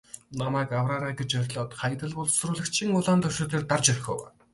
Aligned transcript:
Намайг 0.41 0.69
авраарай 0.77 1.13
гэж 1.19 1.29
орилоод 1.39 1.71
Хаягдал 1.79 2.11
боловсруулагчийн 2.15 2.95
улаан 2.97 3.19
товчлуур 3.23 3.49
дээр 3.51 3.65
дарж 3.71 3.85
орхив. 3.93 4.19